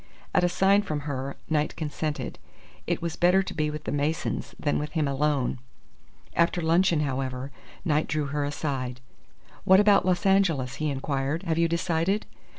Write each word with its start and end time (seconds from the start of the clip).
At 0.33 0.43
a 0.43 0.49
sign 0.49 0.81
from 0.81 1.01
her, 1.01 1.35
Knight 1.47 1.75
consented. 1.75 2.39
It 2.87 3.03
was 3.03 3.15
better 3.15 3.43
to 3.43 3.53
be 3.53 3.69
with 3.69 3.83
the 3.83 3.91
Masons 3.91 4.55
than 4.59 4.79
with 4.79 4.93
him 4.93 5.07
alone. 5.07 5.59
After 6.35 6.59
luncheon, 6.59 7.01
however, 7.01 7.51
Knight 7.85 8.07
drew 8.07 8.25
her 8.33 8.43
aside. 8.43 8.99
"What 9.63 9.79
about 9.79 10.03
Los 10.03 10.25
Angeles?" 10.25 10.77
he 10.77 10.89
inquired. 10.89 11.43
"Have 11.43 11.59
you 11.59 11.67
decided?" 11.67 12.25